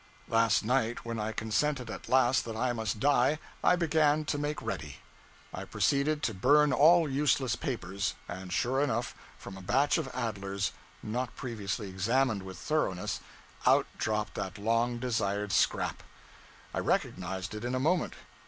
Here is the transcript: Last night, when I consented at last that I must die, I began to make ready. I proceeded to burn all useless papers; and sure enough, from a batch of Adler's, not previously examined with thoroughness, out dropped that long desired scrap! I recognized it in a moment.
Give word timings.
Last 0.27 0.65
night, 0.65 1.05
when 1.05 1.19
I 1.19 1.31
consented 1.31 1.91
at 1.91 2.09
last 2.09 2.43
that 2.45 2.55
I 2.55 2.73
must 2.73 2.99
die, 2.99 3.37
I 3.63 3.75
began 3.75 4.25
to 4.25 4.39
make 4.39 4.59
ready. 4.59 4.95
I 5.53 5.63
proceeded 5.63 6.23
to 6.23 6.33
burn 6.33 6.73
all 6.73 7.07
useless 7.07 7.55
papers; 7.55 8.15
and 8.27 8.51
sure 8.51 8.81
enough, 8.81 9.13
from 9.37 9.55
a 9.57 9.61
batch 9.61 9.99
of 9.99 10.07
Adler's, 10.15 10.71
not 11.03 11.35
previously 11.35 11.87
examined 11.87 12.41
with 12.41 12.57
thoroughness, 12.57 13.19
out 13.67 13.85
dropped 13.99 14.33
that 14.33 14.57
long 14.57 14.97
desired 14.97 15.51
scrap! 15.51 16.01
I 16.73 16.79
recognized 16.79 17.53
it 17.53 17.63
in 17.63 17.75
a 17.75 17.79
moment. 17.79 18.13